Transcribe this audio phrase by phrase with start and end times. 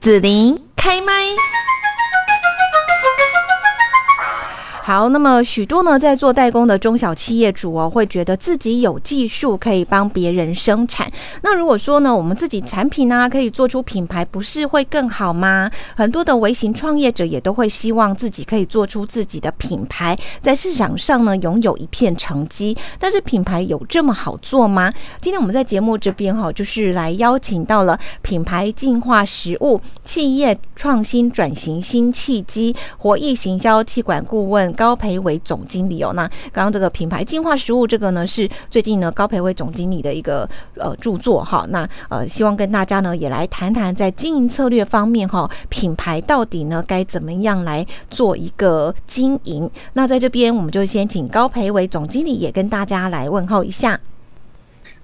[0.00, 1.12] 紫琳开麦。
[4.90, 11.08] 好，那么许多呢，在做代工的中小企业主哦，会觉得自己有技术可以帮别人生产。
[11.42, 15.70] 那如果说呢，我们自己产品呢，可以做出品牌，不是会更好吗？
[15.94, 22.76] 很多的微型创业者也都会希望自己可以做出自己的品牌，在市场上呢，拥有一片成绩。
[22.98, 24.92] 但是品牌有这么好做吗？
[25.20, 34.74] 今天我们在节目这边哈，就是来邀请到了品牌进化实务企业创新转型新契机活益行销气管顾问。
[34.80, 41.66] 高培伟总经理哦，那刚刚这个品牌进化食物这个呢，是最近呢高培伟总经理的一个呃著作哈。
[41.68, 49.70] 那呃，希望跟大家呢也来谈谈在经营策略方面哈，品牌到底呢该怎么样来做一个经营？
[49.92, 54.00] 那在这边我们就先请高培伟总经理也跟大家来问候一下。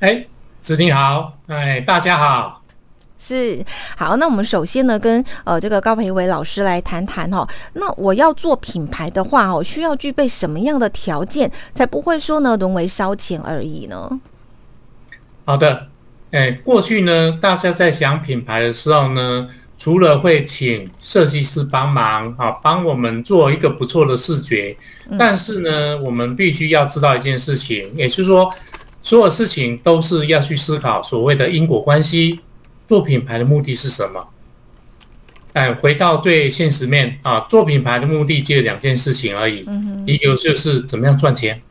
[0.00, 0.24] 哎，
[0.62, 2.62] 子婷好，哎，大家好。
[3.18, 3.64] 是
[3.96, 7.48] 好，那我们首先呢，跟呃这个高培伟老师来谈谈哈。
[7.72, 14.20] 那我要做品牌的话哦，需要具备什么样的条件，才不会说呢沦为烧钱而已呢？
[15.46, 15.86] 好的，
[16.30, 24.76] 哎，过去呢，大家在想品牌的时候呢，除了会请设计师帮忙啊，帮我们做一个不错的视觉，
[25.18, 28.52] 但是呢，我们必须要知道一件事情，也就是说，
[29.01, 32.40] 所有事情都是要去思考所谓的因果关系。
[32.88, 34.29] 做品牌的目的是什么？
[35.52, 39.65] 哎，回到最现实面啊，做品牌的目的只有两件事情而已。
[39.66, 41.62] 嗯一个就是怎么样赚钱。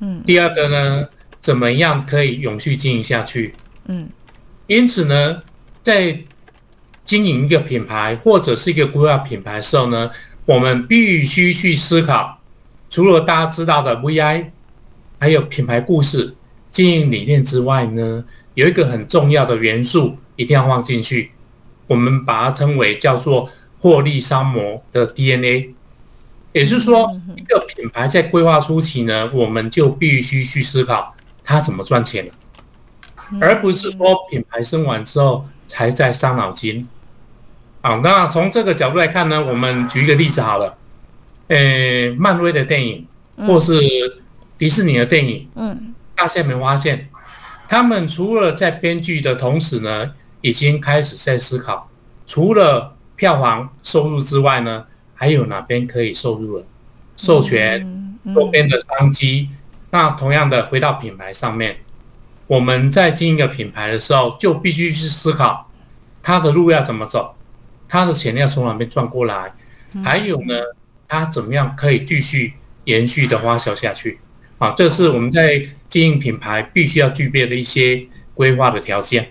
[0.00, 0.22] 嗯。
[0.24, 1.06] 第二个呢，
[1.40, 3.54] 怎么样可以永续经营下去？
[3.86, 4.08] 嗯。
[4.66, 5.42] 因此呢，
[5.82, 6.20] 在
[7.04, 10.10] 经营一个品牌或者是一个规划品牌的时候呢，
[10.46, 12.40] 我们必须去思考，
[12.88, 14.46] 除了大家知道的 VI，
[15.20, 16.34] 还有品牌故事、
[16.70, 20.16] 经营理念之外呢，有一个很重要的元素。
[20.36, 21.30] 一定要放进去，
[21.86, 25.74] 我们把它称为叫做获利商模的 DNA，
[26.52, 32.30] 也就是说，一个品牌在规划初期呢，我们就必须去思考它怎么赚钱。
[33.40, 36.86] 而不是说品牌生完之后才在伤脑筋。
[37.80, 40.76] 好，那从这个角度来看呢，我们举一个例子好了，
[41.48, 43.06] 呃，漫威的电影
[43.46, 43.78] 或是
[44.56, 47.08] 迪士尼的电影，嗯，大家有没有发现，
[47.68, 50.12] 他们除了在编剧的同时呢。
[50.44, 51.88] 已经开始在思考，
[52.26, 54.84] 除了票房收入之外呢，
[55.14, 56.64] 还有哪边可以收入了？
[57.16, 59.48] 授权周边的商机。
[59.88, 61.78] 那同样的，回到品牌上面，
[62.46, 65.70] 我们在经营一个品牌的时候，就必须去思考
[66.22, 67.34] 它的路要怎么走，
[67.88, 69.54] 它的钱要从哪边赚过来，
[70.04, 70.56] 还有呢，
[71.08, 72.52] 它怎么样可以继续
[72.84, 74.18] 延续的花销下去？
[74.58, 79.30] 啊，这是我们在经营品牌必须要具备的一些规划的条件。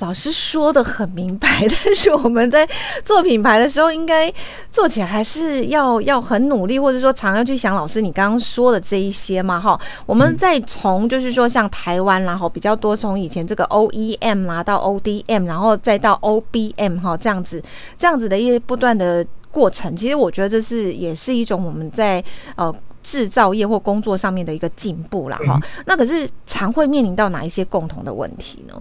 [0.00, 2.68] 老师说的很明白，但是我们在
[3.04, 4.30] 做品牌的时候，应该
[4.70, 9.80] 做起来还是要要很努力，或者说常要去想老师你刚刚说的这一些嘛，哈。
[10.04, 17.62] 我们再从就是说像台湾然后比较多从以前这个 OEM 啦到 ODM，然后再到 OBM 哈这样子
[17.96, 22.22] 这样子的一些不断的过程，其实我觉得这是也是一种我们在
[22.56, 25.58] 呃制造业或工作上面的一个进步啦，哈。
[25.86, 28.74] 那可是常会面临到哪一些共同的问题呢？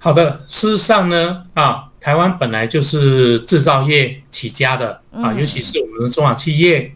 [0.00, 6.94] 好的，事实上呢，啊，台湾本来就是制造业起家的啊，尤其是我们的中小企业。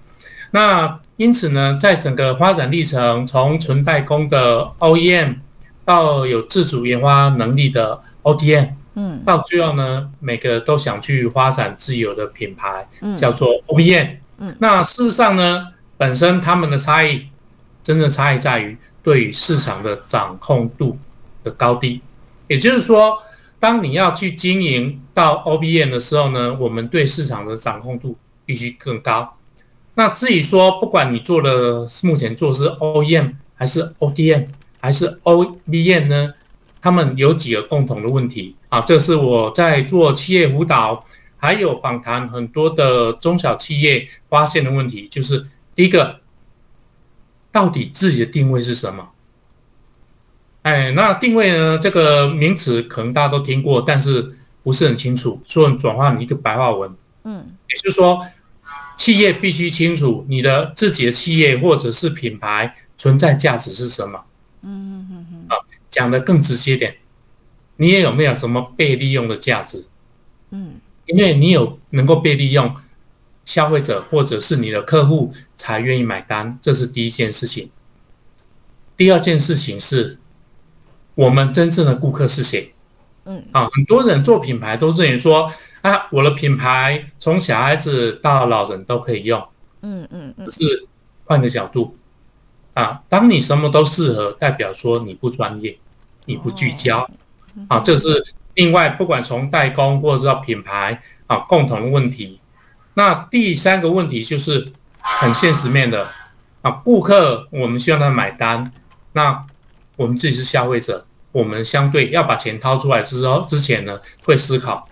[0.53, 5.37] 那因此呢，在整个发展历程，从纯代工的 OEM
[5.85, 14.17] 到有自主研发能力的 ODM，嗯，到最后呢，每个都想去发展自有的品牌，叫做 OEM。
[14.39, 17.27] 嗯，那事实上呢，本身他们的差异，
[17.83, 20.97] 真正差异在于对于市场的掌控度
[21.43, 22.01] 的高低。
[22.48, 23.22] 也就是说，
[23.58, 29.36] 当你要去经营到 OBM 的时候呢，我们对市场的掌控度必须更高。
[29.94, 34.47] 那至于说，不管你做的目前做是 OEM 还是 ODM
[34.80, 36.34] 还是 OBM 呢，
[36.80, 38.80] 他们有几个共同的问题啊？
[38.80, 45.47] 这是我在做企业辅导，还有访谈很多的中小企业发现的问题，就是
[45.77, 46.18] 第一个，
[47.53, 49.10] 到底自己的定位是什么？
[50.62, 51.76] 哎，那定位呢？
[51.76, 55.42] 这个名词可能大家都听过，但是不是很清楚。
[55.44, 56.94] 说转换一个白话文，
[57.24, 58.24] 嗯，也就是说，
[58.97, 64.24] 企业必须清楚你的自己的企业或者是品牌存在价值是什么。
[64.62, 65.59] 嗯嗯嗯啊，
[65.91, 66.94] 讲的更直接点，
[67.78, 69.84] 你也有没有什么被利用的价值？
[70.50, 70.74] 嗯，
[71.06, 72.72] 因为你有能够被利用，
[73.44, 77.68] 消费者或者是你的客户才愿意买单，这是第一件事情。
[78.97, 80.18] 第二件事情是。
[81.14, 82.72] 我们真正的顾客是谁？
[83.24, 89.41] 嗯啊，很多人做品牌都认为说啊，我的品牌从小孩子到老人都可以用。
[89.82, 90.86] 嗯嗯嗯，是
[91.24, 91.97] 换个角度
[92.74, 95.76] 啊，当你什么都适合，代表说你不专业，
[96.24, 97.09] 你不聚焦
[97.68, 98.24] 啊，这是
[98.54, 102.41] 另外不管从代工或者到品牌啊共同的问题。
[102.94, 106.09] 那第三个问题就是很现实面的
[106.62, 108.72] 啊，顾客我们希望他买单，
[109.12, 109.44] 那
[109.97, 114.89] 我们自己是消费者，我们相对要把钱掏出来之后之前呢，会思考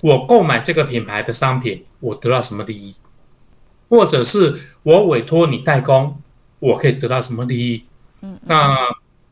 [0.00, 2.94] 我购买这个品牌的商品，我得到什么利益，
[3.88, 6.20] 或者是我委托你代工，
[6.58, 7.84] 我可以得到什么利益？
[8.22, 8.76] 嗯，那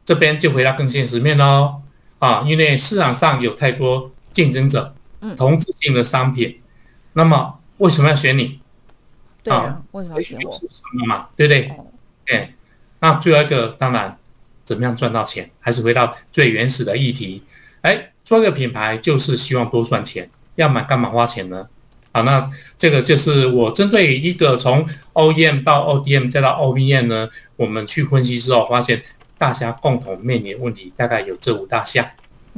[0.05, 1.83] 这边就回到更现实面喽
[2.19, 6.61] 啊，因为市场上有太多竞争者嗯，同质性的商品，
[7.15, 8.61] 那么为什么要选你？
[9.43, 10.53] 对啊，为什么要选我？
[10.53, 11.29] 是什么嘛？
[11.37, 11.69] 对不对？
[11.69, 11.87] 哦
[12.27, 12.55] 哎，
[13.01, 14.19] 那最后一个当然
[14.69, 17.43] 怎么样赚到钱，还是回到最原始的议题。
[17.81, 21.67] 哎，做一个品牌就是希望多赚钱，要买干嘛花钱呢？
[22.13, 29.03] 好，那这个就是我针对一个从 OEM 到 ODM 再到 OVM 呢，我们去分析之后，发现
[29.39, 32.07] 大家共同面临问题大概有这五大项。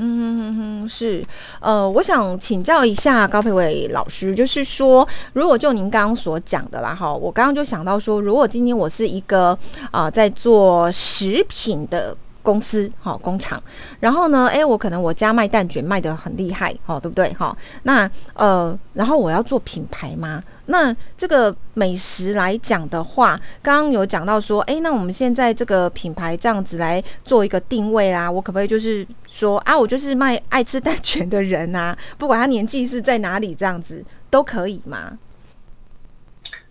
[0.03, 1.23] 嗯哼哼哼，是，
[1.61, 9.57] 呃，我想请教一下高培伟老师，就是说，如果就您刚刚所讲的啦，哈，我刚刚就想到说，如果今天我是一个
[9.91, 12.17] 啊、在做食品的。
[12.43, 13.63] 公司好工厂，
[14.01, 17.33] 然后呢，诶，我可能我家卖蛋卷卖的很厉害，好对不对？
[17.35, 20.43] 哈，那呃，然后我要做品牌吗？
[20.67, 35.19] 那这个美食来讲的话，刚刚有讲到说，诶，那我们现在这个品牌这样子来做一个定位啦，我可不可以就是说啊，我就是卖爱吃蛋卷的人啊， 不管他年纪是在哪里，这样子都可以吗？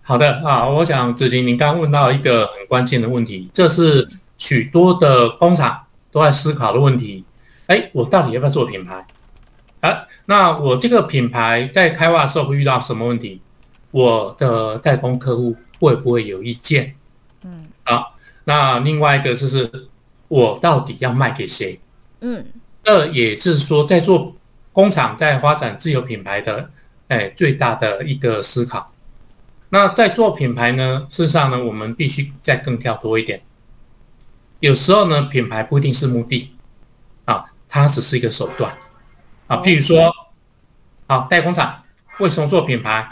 [0.01, 4.07] 好的啊，我想子婷，您刚刚问到一个很关键的问题，这是
[4.39, 7.23] 许多的工厂都在思考的问题。
[7.67, 9.05] 哎，我到底要不要做品牌？
[9.81, 13.39] 啊，那我这个品牌在开发的时候会遇到什么问题？
[13.91, 16.95] 我的代工客户会不会有意见？
[17.43, 18.07] 嗯啊，
[18.45, 19.87] 那另外一个就是
[20.27, 21.79] 我到底要卖给谁？
[22.21, 22.45] 嗯
[22.83, 24.35] 这也是说，在做
[24.73, 26.69] 工厂在发展自有品牌的，
[27.07, 28.91] 哎，最大的一个思考。
[29.69, 33.41] 那在做品牌呢，事实上呢，我们必须再更跳多一点。
[34.59, 36.51] 有时候呢，品牌不一定是目的，
[37.25, 38.77] 啊，它只是一个手段，
[39.47, 40.13] 啊，譬如说，
[41.07, 41.81] 啊，代工厂
[42.19, 43.09] 为什么做品牌？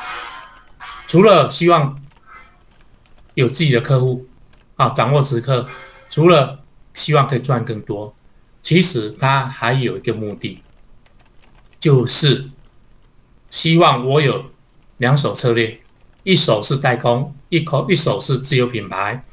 [1.07, 2.01] 除了希望
[3.35, 4.27] 有自己的客户，
[4.75, 5.69] 啊，掌握时刻，
[6.09, 6.59] 除了
[6.93, 8.13] 希望可以赚更多，
[8.61, 10.61] 其实它还有一个目的，
[11.79, 12.49] 就是
[13.49, 14.51] 希望我有
[14.97, 15.79] 两手策略，
[16.23, 19.23] 一手是代工，一口一手是自有品牌嗯。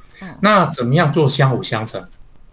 [0.40, 2.02] 那怎么样做相辅相成？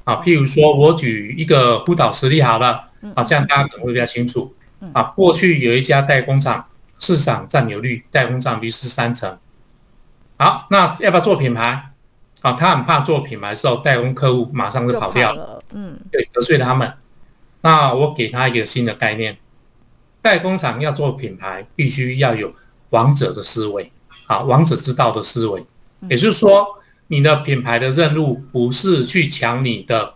[0.03, 4.53] 啊，譬如说我举一个辅导实例好了，啊，这样大家可能会比较清楚。
[4.93, 6.65] 啊，过去有一家代工厂，
[6.99, 9.37] 市场占有率代工占有率是三成。
[10.37, 11.91] 好，那要不要做品牌？
[12.41, 15.61] 啊，他很怕做品牌的时候，代工客户马上就就跑掉了。
[15.73, 16.91] 嗯对，得罪他们。
[17.61, 19.37] 那我给他一个新的概念，
[20.19, 22.51] 代工厂要做品牌，必须要有
[22.89, 23.91] 王者的思维，
[24.25, 25.63] 啊，王者之道的思维。
[26.09, 26.80] 也就是说，
[27.11, 30.13] 你的品牌的任务不是去抢你的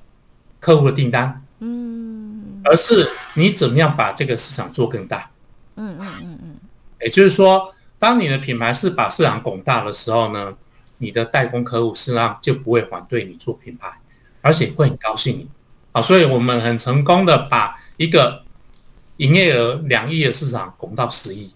[0.62, 5.30] 客户的订单，嗯而是你怎么样把这个市场做更大。
[5.76, 6.56] 嗯嗯嗯嗯，
[7.02, 10.54] 也就是说，当你的品牌是把市场拱大的时候呢，
[11.00, 13.92] 你的代工客户实际上就不会反对你做品牌，
[14.40, 15.50] 而且会很高兴你
[15.92, 16.02] 啊。
[16.02, 18.42] 所以我们很成功的把一个
[19.18, 21.52] 营业额两亿的市场拱到十亿。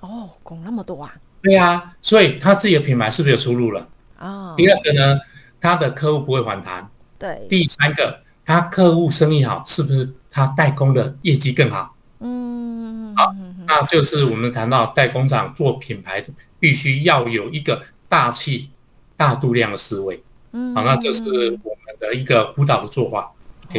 [0.00, 3.88] 哦，拱那么多啊，对啊，所以他自己的品牌是不是有出路了？
[4.24, 5.20] 哦，第二个呢，
[5.60, 6.88] 他的客户不会反弹。
[7.18, 11.94] 对，第三个，他客户生意好，是不是他代工的业绩更好？
[12.20, 13.34] 嗯，好
[13.66, 16.24] 那就是我们谈到代工厂做品牌，
[16.58, 18.70] 必须要有一个大气、
[19.16, 20.22] 大度量的思维。
[20.52, 21.22] 嗯好，那这是
[21.62, 23.30] 我们的一个辅导的做法。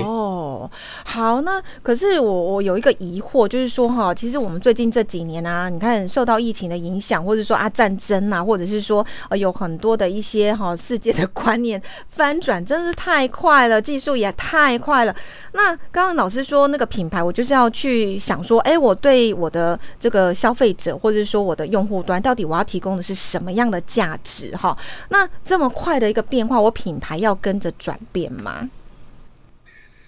[0.03, 0.69] 哦，
[1.03, 15.15] 好，那可是我我有一个疑惑，就是说哈，其实我们最近这几年啊，你看受到疫情的影响，或者说啊战争啊，或者是说呃有很多的一些哈世界的观念翻转，真的是太快了，技术也太快了。
[15.53, 24.77] 那刚刚老师说那个品牌，我就是要去想说，哎，我对我的这个消费者，或者说我的用户端，到底我要提供的是什么样的价值哈？
[25.09, 28.69] 那这么快的一个变化，我品牌要跟着转变吗？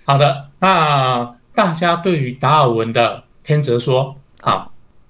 [0.07, 4.69] 好的，那大家对于达尔文的天择说啊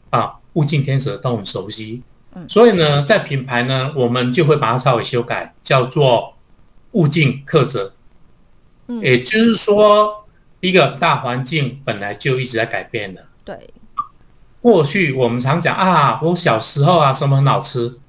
[0.09, 2.01] 啊，物竞天择都很熟悉。
[2.33, 6.33] 嗯所以呢，在品牌呢，我们就会把它稍微修改，叫做
[6.93, 7.93] 物竞克择。
[8.87, 10.25] 嗯也就是说，
[10.61, 13.25] 一个大环境本来就一直在改变的。
[13.45, 13.69] 对，
[14.61, 17.99] 过去我们常讲啊，我小时候啊什么很好吃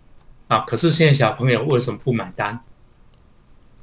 [0.48, 2.58] 啊，可是现在小朋友为什么不买单？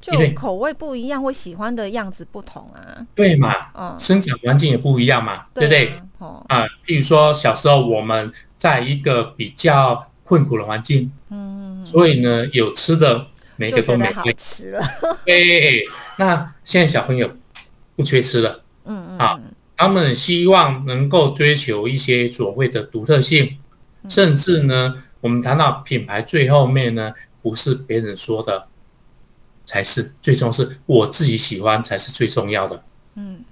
[0.00, 3.04] 就口味不一样，或喜欢的样子不同啊。
[3.14, 5.88] 对嘛，嗯，生长环境也不一样嘛，对不对？
[5.88, 6.02] 啊？
[6.18, 13.26] 哦，啊，譬如说小时候我们在一个比较困苦的环境，嗯，所以呢有吃的
[13.56, 14.34] 每个都美味。
[14.34, 14.80] 吃了。
[15.26, 15.84] 对，
[16.16, 17.30] 那现在小朋友
[17.96, 23.58] 不缺吃了，嗯嗯，啊嗯他们希望能够追求一些所谓的独特性，
[24.02, 27.12] 嗯甚至呢，我们谈到品牌最后面呢，
[27.42, 28.66] 不是别人说的
[29.66, 32.82] 才是最重要，是我自己喜欢才是最重要的。
[33.16, 33.44] 嗯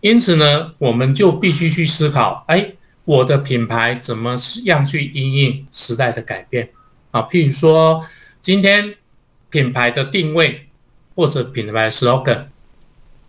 [0.00, 2.72] 因此呢，我们就必须去思考，哎，
[3.04, 6.70] 我的品牌怎么样去因应时代的改变
[7.12, 7.22] 啊？
[7.30, 8.04] 譬如说，
[8.40, 8.96] 今天
[9.48, 10.66] 品牌的定位
[11.14, 12.46] 或者品牌的 slogan，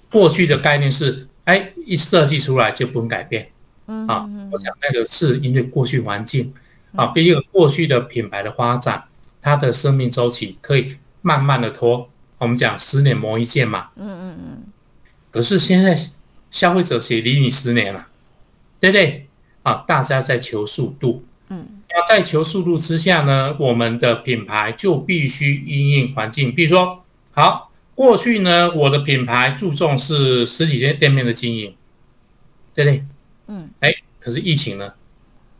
[0.10, 3.50] 过去的概念是，哎，一设计出来就不用改变
[3.86, 4.50] 嗯啊嗯。
[4.52, 6.52] 我想那个是因为过去环境
[6.96, 9.04] 啊，第一个过去的品牌的发展，
[9.40, 12.10] 它的生命周期可以慢慢的拖，
[12.44, 13.90] 我们讲十年磨一剑嘛。
[13.96, 14.64] 嗯嗯嗯
[15.32, 15.98] 可是现在
[16.52, 18.08] 消费者也离你十年了，
[18.80, 19.28] 对不对？
[19.64, 26.54] 啊，大家在求速度，嗯那在求速度之下呢，我们的品牌就必须因应环境。
[26.54, 31.74] 比如说，好，过去呢，我的品牌注重是实体店店面的经营，
[32.76, 33.04] 对不对？
[33.48, 34.94] 嗯哎，可是疫情呢，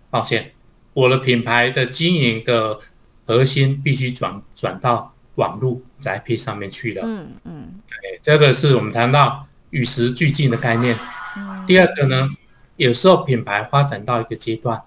[0.10, 0.52] 抱歉，
[0.94, 2.80] 我的品牌的经营的
[3.26, 7.02] 核心必须转转到网络宅配上面去了。
[7.06, 10.98] 嗯嗯哎这个是我们谈到与时俱进的概念。
[11.38, 12.30] 嗯，第二个呢，
[12.76, 14.82] 有时候品牌发展到一个阶段，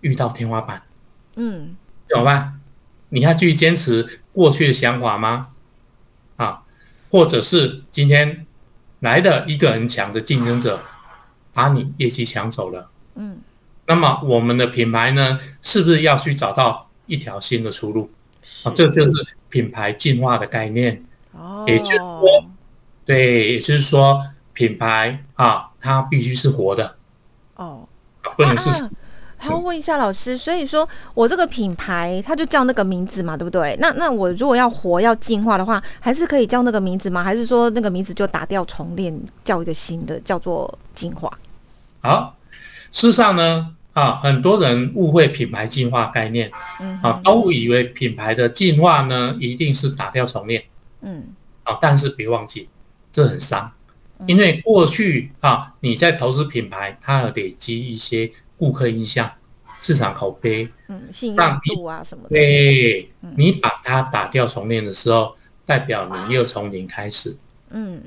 [0.00, 0.82] 遇到天花板，
[1.36, 1.76] 嗯
[2.08, 2.60] 怎么办？
[3.10, 5.48] 你要继续坚持过去的想法吗？
[6.36, 6.62] 啊，
[7.10, 8.46] 或者是今天
[9.00, 10.82] 来的一个很强的竞争者，
[11.52, 13.38] 把你业绩抢走了，嗯
[13.86, 18.10] 那么我们的品牌呢，是不是要去找到一条新的出路？
[18.64, 19.12] 啊，这就是
[19.48, 21.02] 品牌进化的概念。
[21.32, 22.44] 哦，也就是说
[23.04, 26.96] 对，也就是说，品牌啊，它必须是活的，
[27.56, 27.86] 哦。
[28.22, 28.90] 啊不能是死啊
[29.38, 33.74] 还要问一下老师，所以说我这个品牌它就叫那个名字嘛，对不对？
[33.80, 37.24] 那那我如果要活要进化的话，还是可以叫那个名字吗？
[37.24, 41.32] 还是说那个名字就打掉重练，叫一个新的叫做进化？
[42.02, 42.36] 好。
[42.92, 46.50] 事实上呢，啊，很多人误会品牌进化概念。
[46.80, 50.64] 嗯啊，都以为品牌的进化呢一定是打掉重练。
[51.02, 51.24] 嗯。
[51.64, 52.68] 啊，但是别忘记，
[53.12, 53.72] 这很伤，
[54.18, 54.26] 嗯。
[54.28, 59.30] 因为过去啊，你在投资品牌，它有累积一些顾客印象、
[59.80, 63.34] 市场口碑，嗯，信那用度啊什么的，对嗯。
[63.36, 67.36] 你把它打掉重练的时候，代表你又从零开始。
[67.70, 68.00] 嗯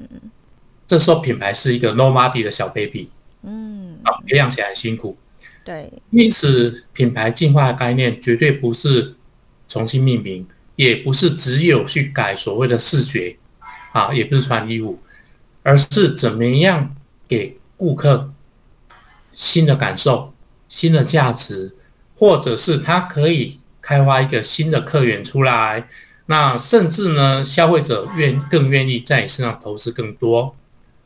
[0.86, 3.10] 这时候品牌是一个 nobody 的小 baby
[3.44, 5.18] 嗯，啊，培养起来很辛苦。
[5.64, 9.16] 对，因此，品牌进化的概念绝对不是
[9.70, 13.38] 重新命名，也不是只有去改所谓的视觉
[13.94, 15.00] 啊，也不是穿衣服，
[15.62, 16.94] 而是怎么样
[17.28, 18.34] 给顾客
[19.32, 20.34] 新的感受、
[20.68, 21.74] 新的价值，
[22.16, 25.88] 或者是他可以开发一个新的客源出来。
[26.26, 30.56] 那甚至呢，消费者愿更愿意在你身上投资更多。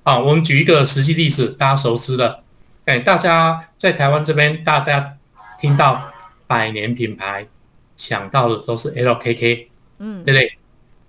[0.04, 2.44] 啊，我们举一个实际例子，大家熟知的，
[2.88, 5.17] 哎，大家在台湾这边，大家
[5.60, 6.10] 听到
[6.48, 7.46] 百年品牌，
[7.98, 9.67] 想到的都是 LKK，
[10.00, 10.58] 嗯对不对？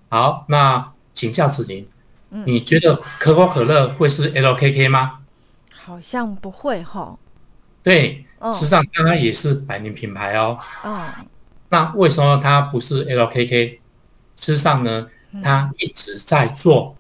[0.09, 1.87] 好，那请教子宁，
[2.33, 5.21] 嗯你觉得可口可乐会是 LKK 吗？
[5.71, 7.17] 好像不会哈，
[7.85, 10.59] 对，实上它也是百年品牌哦。
[10.83, 11.07] 哦
[11.69, 13.79] 那为什么它不是 LKK？
[14.35, 16.97] 事实上呢，嗯它一直在做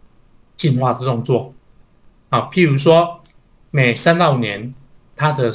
[0.56, 1.52] 进化的动作
[2.28, 2.49] 啊。
[2.52, 3.20] 譬如说，
[3.70, 4.75] 每三到五年，
[5.14, 5.52] 它的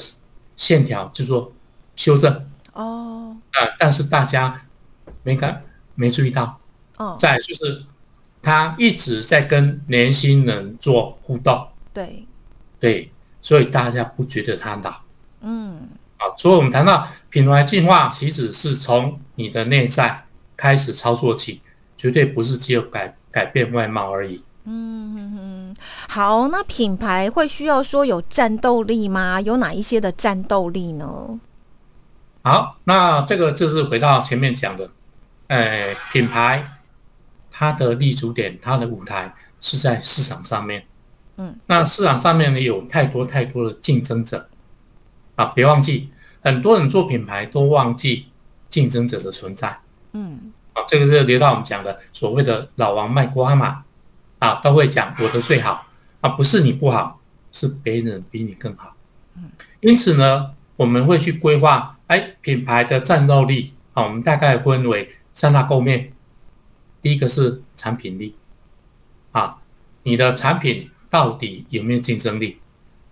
[0.55, 1.51] 线条就做
[1.95, 4.65] 修正哦啊，但是大家
[5.23, 5.63] 没感
[5.95, 6.59] 没注意到。
[6.97, 7.83] 哦，再就是，
[8.41, 12.23] 他一直在跟年轻人做互动，对，
[12.79, 14.95] 对，所以大家不觉得他老。
[15.41, 20.23] 嗯啊，所以我们谈到品牌进化，其实是从你的内在
[20.55, 21.61] 开始操作起，
[21.97, 24.43] 绝对不是只有改改变外貌而已。
[24.65, 25.75] 嗯嗯嗯，
[26.07, 29.41] 好，那品牌会需要说有战斗力吗？
[29.41, 31.39] 有哪一些的战斗力呢？
[32.43, 34.89] 好，那这个就是回到前面讲的，
[35.47, 36.65] 呃，品牌
[37.51, 40.85] 它的立足点、它的舞台是在市场上面。
[41.37, 44.47] 嗯，那市场上面呢有太多太多的竞争者
[45.35, 46.09] 啊，别忘记，
[46.41, 48.27] 很多人做品牌都忘记
[48.69, 49.79] 竞争者的存在。
[50.11, 53.82] 嗯啊，这个是留到我们讲的所谓的老王卖瓜嘛，
[54.43, 55.87] 啊，都会讲我的最好，
[56.19, 57.21] 啊，不是你不好，
[57.53, 58.93] 是别人比你更好。
[59.79, 66.11] 因此呢，我们会去规划，哎，品牌的战斗力啊，我们大概分为三大构面。
[67.01, 68.35] 第一个是产品力，
[69.31, 69.59] 啊，
[70.03, 72.57] 你的产品到底有没有竞争力？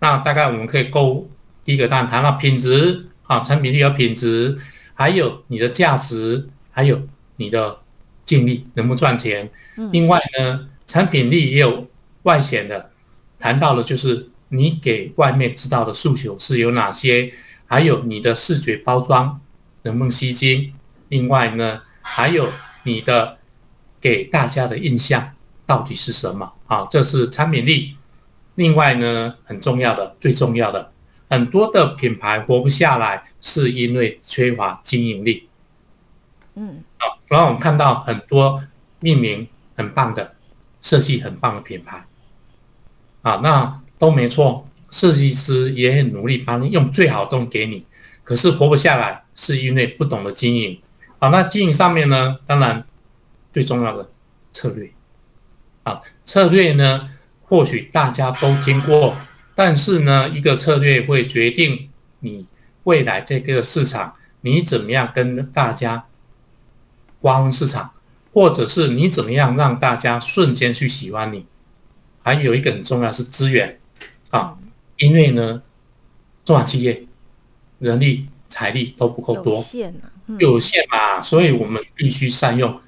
[0.00, 1.26] 那大概我们可以勾
[1.64, 4.58] 第一个，当然谈到品质啊，产品力有品质，
[4.92, 7.00] 还有你的价值，还有
[7.36, 7.78] 你的
[8.26, 9.50] 净利能不能赚钱？
[9.90, 11.88] 另外呢，产品力也有
[12.24, 12.90] 外显的，
[13.38, 17.32] 谈到了就是你给外面知道的诉求是有哪些，
[17.64, 19.40] 还有你的视觉包装
[19.84, 20.74] 能不能吸睛？
[21.08, 23.38] 另外呢，还有你的
[24.02, 25.30] 给大家的印象
[25.64, 26.52] 到底是什么？
[26.66, 27.96] 啊，这是产品力。
[28.56, 30.92] 另外呢，很重要的、最重要的，
[31.30, 35.48] 很多的品牌活不下来，是因为缺乏经营力。
[36.54, 38.62] 嗯，啊，然后我们看到很多
[39.00, 40.34] 命名很棒的、
[40.82, 42.04] 设计很棒的品牌，
[43.22, 47.86] 啊，那都没错，设计师也很努力帮你用最好的东西给你，
[48.22, 50.78] 可是活不下来，是因为不懂得经营。
[51.18, 52.84] 好，那经营上面呢，当然
[53.52, 54.10] 最重要的
[54.52, 54.90] 策略，
[55.84, 57.08] 啊，策略呢。
[57.44, 59.14] 或许大家都听过，
[59.54, 62.46] 但是呢，一个策略会决定你
[62.84, 66.06] 未来这个市场，你怎么样跟大家
[67.20, 67.90] 瓜分市场，
[68.32, 71.46] 或者是你怎么样让大家瞬间去喜欢你。
[72.22, 73.78] 还有一个很重要是资源
[74.30, 74.56] 啊，
[74.98, 75.62] 因为呢，
[76.44, 77.04] 中小企业
[77.78, 79.94] 人力财力都不够多，有限
[80.38, 82.80] 有限嘛，所以我们必须善用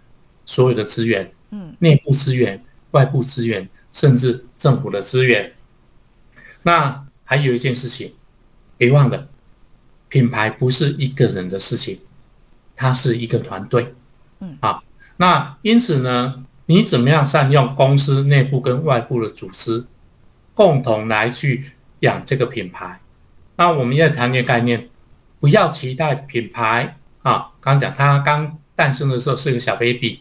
[0.45, 3.69] 所有的资源，嗯，内部资源、外部资源。
[3.95, 5.53] 甚至政府的资源，
[6.65, 8.13] 那还有一件事情，
[8.77, 9.29] 别忘了，
[10.09, 12.01] 品牌不是一个人的事情，
[12.75, 13.95] 它是一个团队。
[14.41, 14.83] 嗯，啊，
[15.17, 19.87] 那因此呢，你怎么样善用公司内部跟外部的组织，
[20.55, 23.01] 共同来去养这个品牌？
[23.57, 24.89] 那我们要谈一个概念，
[25.41, 30.21] 不要期待品牌啊，刚讲它刚诞生的时候是个小 baby，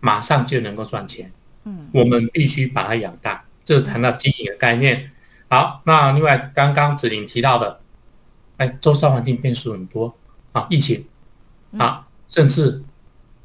[0.00, 1.32] 马上就能够赚钱。
[1.64, 5.10] 嗯，我们必须把它养大，这是谈到经营的概念。
[5.48, 7.80] 好，那另外刚刚子玲提到的，
[8.58, 10.14] 哎，周遭环境变数很多
[10.52, 11.06] 啊，疫情
[11.78, 12.82] 啊，甚至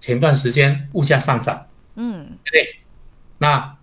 [0.05, 1.65] 前段时间物价上涨，
[1.95, 2.75] 嗯，对不对？
[3.39, 3.75] 那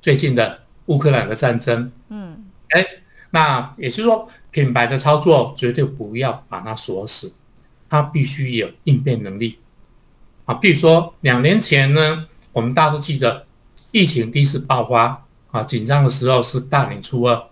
[0.00, 2.84] 最近的乌克兰的战争，嗯，哎，
[3.30, 7.32] 那也就是说，品牌的操作绝对不要把它锁死，
[7.88, 9.60] 它必须有应变能力
[10.46, 10.54] 啊。
[10.54, 13.44] 比如说两年前呢，我们大家都记得。
[13.90, 17.42] 疫情第一次爆发啊，紧张的时候是大年初二，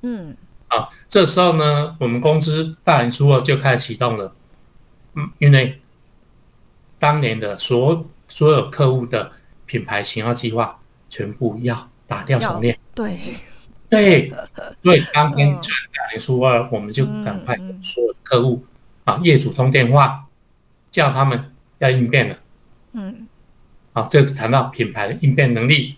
[0.00, 0.34] 嗯，
[0.68, 4.34] 啊，这时候呢，我们公司大年初二就开始启动了，
[5.14, 5.81] 嗯，因为
[7.02, 9.32] 当年的所所有客户的
[9.66, 10.78] 品牌型号计划
[11.10, 13.18] 全部要打掉重练，对，
[13.90, 14.32] 对，
[14.84, 15.60] 所以当天大
[16.12, 18.64] 年初二，我们就赶快跟所有客户
[19.02, 20.24] 啊业主通电话，
[20.92, 22.38] 叫他们要应变了，
[22.92, 23.26] 嗯。
[23.92, 25.96] 好，这谈到品牌的应变能力。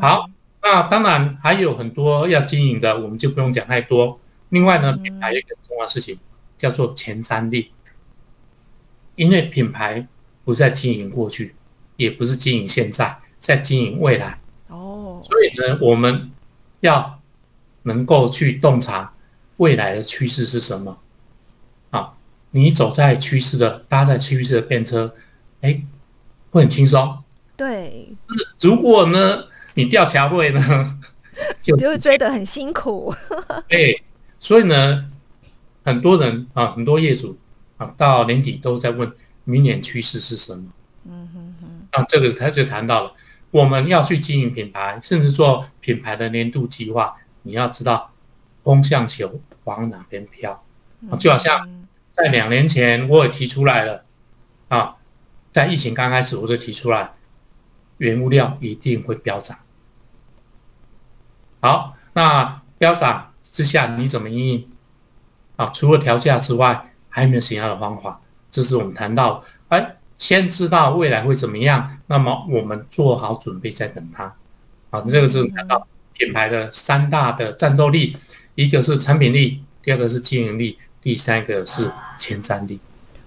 [0.00, 0.30] 好，
[0.62, 4.20] 那当然还有很多要经营的，我们就不用讲太多。
[4.50, 6.16] 另外呢，品牌有一个重要事情
[6.56, 7.72] 叫做前瞻力，
[9.16, 10.06] 因为品牌
[10.44, 11.54] 不在经营过去，
[11.96, 14.38] 也不是经营现在，在经营未来。
[14.68, 16.30] 哦，所以呢，我们
[16.80, 17.18] 要
[17.82, 19.14] 能够去洞察
[19.56, 20.98] 未来的趋势是什么。
[21.90, 22.14] 啊，
[22.50, 25.14] 你走在趋势的，搭在趋势的便车，
[25.60, 25.82] 哎，
[26.50, 27.18] 会很轻松。
[27.56, 28.08] 对，
[28.60, 30.98] 如果呢，你掉桥会呢，
[31.62, 33.14] 就就会追得很辛苦。
[33.68, 33.94] 哎，
[34.40, 35.08] 所以呢，
[35.84, 37.38] 很多人啊，很多业主
[37.76, 39.10] 啊，到年底都在问
[39.44, 40.64] 明年趋势是什么。
[41.04, 41.86] 嗯哼哼。
[41.92, 43.14] 那这个他就谈到了，
[43.50, 48.12] 我们要去经营品牌，甚至做品牌的年度计划，你要知道
[48.62, 50.64] 风向球往哪边飘。
[51.18, 54.04] 就好像在两年前我也提出来了
[54.68, 54.96] 啊，
[55.52, 57.12] 在疫情刚开始我就提出来。
[57.98, 59.56] 原物料一定会飙涨。
[61.60, 64.68] 好，那飙涨之下你怎么应？
[65.54, 68.20] 啊，除了调价之外，还有没有其他的方法？
[68.54, 74.32] 这是我们谈到，哎，先知道未来会怎么样，那么我们做好准备再等它。
[74.90, 78.16] 好，这个是谈到品牌的三大的战斗力，
[78.54, 82.78] 一个是产品力，第二个是经营力，第三个是前瞻力。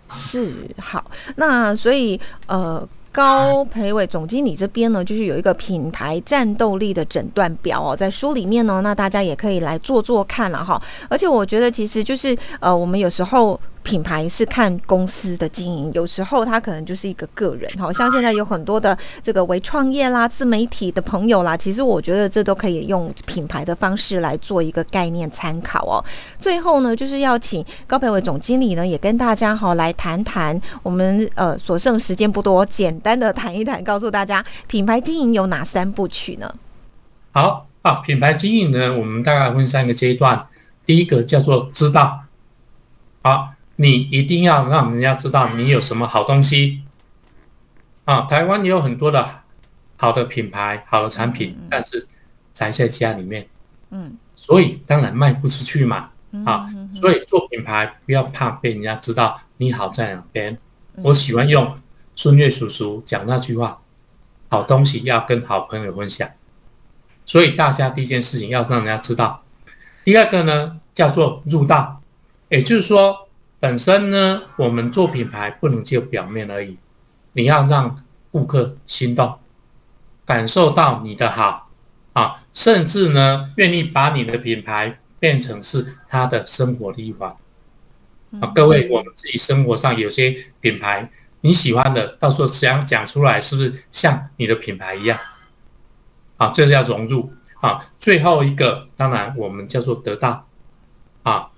[0.09, 2.87] 是好，那所以呃。
[3.09, 10.79] 高培伟总经理这边呢，就是有一个品牌战斗力的诊断表哦，在书里面呢，那大家也可以来做做看了哈。
[11.09, 13.59] 而且我觉得，其实就是呃，我们有时候。
[13.87, 17.71] 品牌是看公司的经营，有时候他可能就是一个个人。
[17.79, 26.03] 好像现在有很多的这个微创业啦、自媒体的朋友啦，其实我觉得这都可以用品牌的方式来做一个概念参考哦。
[26.37, 36.53] 最后呢，就是要请高培伟总经理呢，也跟大家好来谈谈我们呃所剩时间不多，简单的谈一谈，告诉大家品牌经营有哪三部曲呢？
[37.31, 40.45] 好啊，品牌经营呢，我们大概分三个阶段。
[40.85, 42.23] 第一个叫做知道，
[43.21, 46.83] 好，你一定要让人家知道你有什么好东西。
[48.05, 49.41] 啊，台湾也有很多的
[49.95, 52.07] 好的品牌、好的产品，但是
[52.53, 53.47] 宅在家里面，
[53.89, 56.09] 嗯，所以当然卖不出去嘛。
[56.45, 60.57] 啊，所以做品牌不要怕被人家知道你好在哪边。
[61.01, 61.77] 我喜欢用
[62.15, 63.79] 孙悦叔叔讲那句话：
[64.49, 66.29] 好东西要跟好朋友分享。
[67.25, 69.43] 所以大家第一件事情要让人家知道。
[70.03, 72.01] 第二个呢，叫做入道，
[72.49, 73.26] 也就是说，
[73.59, 76.77] 本身呢，我们做品牌不能就表面而已，
[77.33, 79.39] 你要让顾客心动，
[80.25, 81.69] 感受到你的好
[82.13, 87.35] 啊，甚至呢，愿意把你的品牌变成是他的生活的一环
[88.39, 88.51] 啊。
[88.53, 91.09] 各位，我们自己生活上有些品牌
[91.41, 95.19] 你喜欢的，到时候想讲出来，是不是像你的品牌一样？
[96.37, 97.33] 啊，这叫融入。
[97.59, 100.45] 啊，最后一个当然我们叫做得到，
[101.23, 101.49] 啊，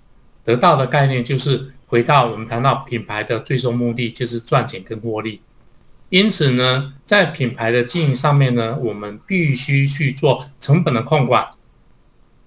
[0.46, 5.41] 得到的概念就是回到我们谈到品牌的最终目的就是赚钱跟获利，
[6.10, 11.49] 因此呢，在品牌的经营上面呢，我们必须去做成本的控管，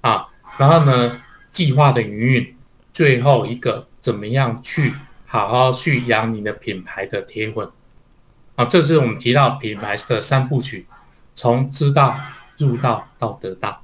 [0.00, 2.56] 啊，然后呢，计划的营运，
[2.92, 4.94] 最后一个怎么样去
[5.26, 7.68] 好好去养你的品牌的铁粉，
[8.54, 10.86] 啊，这是我们提到品牌的三部曲，
[11.34, 12.16] 从知道。
[12.58, 13.81] 入道到得到。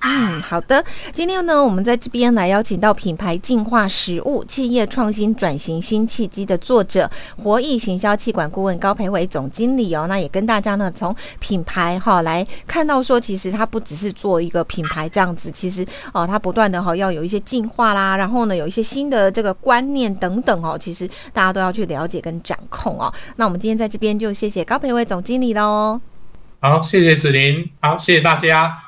[0.00, 0.84] 嗯，好的。
[1.12, 10.06] 今天呢，我们在这边来邀请到品牌进化实物企业创新转型新契机的作者，活益行销气管顾问高培伟总经理哦。
[10.08, 23.12] 那也跟大家呢，从品牌哈来看到说，其实他不只是做一个品牌这样子，其实哦，他不断的哈要有一些进化啦，然后呢，有一些新的这个观念等等哦，其实大家都要去了解跟掌控哦。
[23.36, 26.00] 那我们今天在这边就谢谢高培伟总经理喽。
[26.60, 27.68] 好，谢谢子琳。
[27.80, 28.87] 好，谢谢大家。